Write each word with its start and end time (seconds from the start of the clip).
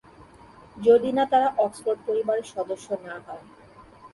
যদি 0.77 1.09
না 1.11 1.23
তারা 1.31 1.47
অক্সফোর্ড 1.57 1.99
পরিবারের 2.07 2.47
সদস্য 2.53 2.87
না 3.05 3.15
হয়! 3.25 3.45